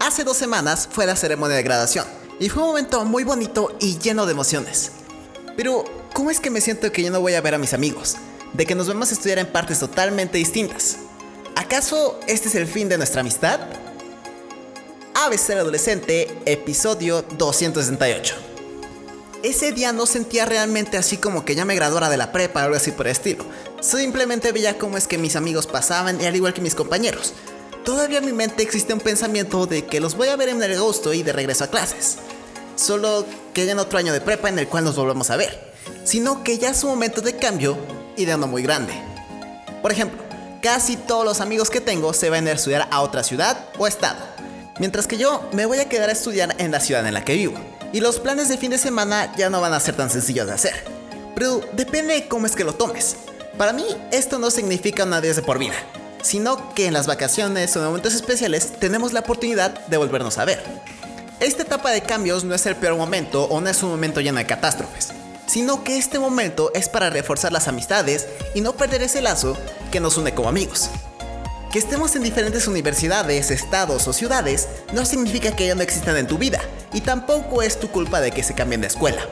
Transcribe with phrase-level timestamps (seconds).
[0.00, 2.06] hace dos semanas fue la ceremonia de graduación
[2.40, 4.92] y fue un momento muy bonito y lleno de emociones.
[5.56, 8.16] Pero, ¿cómo es que me siento que yo no voy a ver a mis amigos?
[8.54, 10.96] De que nos vamos a estudiar en partes totalmente distintas.
[11.54, 13.60] ¿Acaso este es el fin de nuestra amistad?
[15.14, 18.34] ABC Adolescente, episodio 268.
[19.42, 22.64] Ese día no sentía realmente así como que ya me graduara de la prepa o
[22.64, 23.44] algo así por el estilo.
[23.80, 27.34] Simplemente veía cómo es que mis amigos pasaban y al igual que mis compañeros.
[27.90, 30.74] Todavía en mi mente existe un pensamiento de que los voy a ver en el
[30.74, 32.18] agosto y de regreso a clases.
[32.76, 35.72] Solo que en otro año de prepa en el cual nos volvemos a ver.
[36.04, 37.76] Sino que ya es un momento de cambio
[38.16, 38.92] y de uno muy grande.
[39.82, 40.22] Por ejemplo,
[40.62, 44.20] casi todos los amigos que tengo se van a estudiar a otra ciudad o estado
[44.78, 47.34] mientras que yo me voy a quedar a estudiar en la ciudad en la que
[47.34, 47.54] vivo.
[47.92, 50.52] Y los planes de fin de semana ya no van a ser tan sencillos de
[50.52, 50.84] hacer.
[51.34, 53.16] Pero depende de cómo es que lo tomes.
[53.58, 55.74] Para mí, esto no significa una adiós de por vida,
[56.22, 60.44] sino que en las vacaciones o en momentos especiales tenemos la oportunidad de volvernos a
[60.44, 60.62] ver.
[61.40, 64.38] Esta etapa de cambios no es el peor momento o no es un momento lleno
[64.38, 65.08] de catástrofes,
[65.46, 69.56] sino que este momento es para reforzar las amistades y no perder ese lazo
[69.90, 70.90] que nos une como amigos.
[71.72, 76.26] Que estemos en diferentes universidades, estados o ciudades no significa que ya no existan en
[76.26, 76.60] tu vida,
[76.92, 79.22] y tampoco es tu culpa de que se cambien de escuela.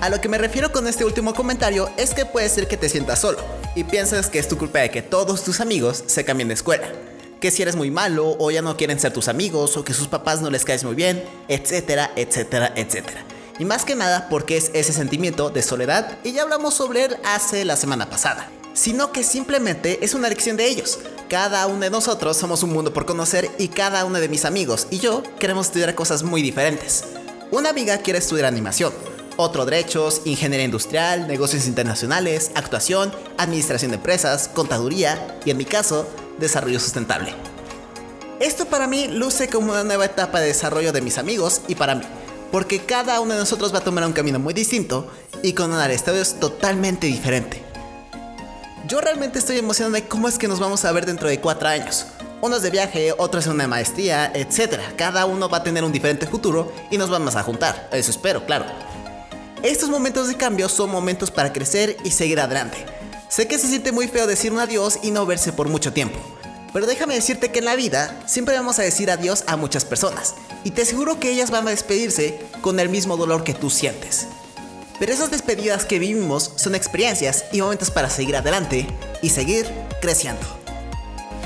[0.00, 2.88] A lo que me refiero con este último comentario es que puede ser que te
[2.88, 6.48] sientas solo y piensas que es tu culpa de que todos tus amigos se cambien
[6.48, 6.88] de escuela.
[7.40, 10.08] Que si eres muy malo o ya no quieren ser tus amigos o que sus
[10.08, 13.24] papás no les caes muy bien, etcétera, etcétera, etcétera.
[13.56, 17.16] Y más que nada porque es ese sentimiento de soledad y ya hablamos sobre él
[17.24, 18.50] hace la semana pasada.
[18.74, 22.92] Sino que simplemente es una lección de ellos, cada uno de nosotros somos un mundo
[22.92, 27.04] por conocer y cada uno de mis amigos y yo queremos estudiar cosas muy diferentes.
[27.52, 28.92] Una amiga quiere estudiar animación,
[29.40, 36.08] otro derechos, ingeniería industrial, negocios internacionales, actuación, administración de empresas, contaduría y en mi caso,
[36.40, 37.32] desarrollo sustentable.
[38.40, 41.94] Esto para mí luce como una nueva etapa de desarrollo de mis amigos y para
[41.94, 42.02] mí,
[42.50, 45.08] porque cada uno de nosotros va a tomar un camino muy distinto
[45.44, 47.62] y con un área de estudios totalmente diferente.
[48.88, 51.68] Yo realmente estoy emocionado de cómo es que nos vamos a ver dentro de cuatro
[51.68, 52.06] años.
[52.40, 54.80] Unos de viaje, otros en una maestría, etc.
[54.96, 57.88] Cada uno va a tener un diferente futuro y nos vamos a juntar.
[57.92, 58.64] Eso espero, claro.
[59.62, 62.78] Estos momentos de cambio son momentos para crecer y seguir adelante.
[63.28, 66.18] Sé que se siente muy feo decir un adiós y no verse por mucho tiempo.
[66.72, 70.36] Pero déjame decirte que en la vida siempre vamos a decir adiós a muchas personas.
[70.62, 74.28] Y te aseguro que ellas van a despedirse con el mismo dolor que tú sientes.
[75.00, 78.86] Pero esas despedidas que vivimos son experiencias y momentos para seguir adelante
[79.22, 79.66] y seguir
[80.00, 80.46] creciendo.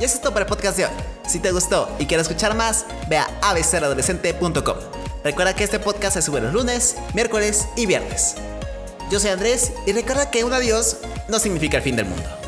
[0.00, 0.92] Y eso es todo para el podcast de hoy.
[1.26, 3.28] Si te gustó y quieres escuchar más, ve a.
[5.24, 8.34] Recuerda que este podcast se sube los lunes, miércoles y viernes.
[9.10, 10.96] Yo soy Andrés y recuerda que un adiós
[11.28, 12.41] no significa el fin del mundo.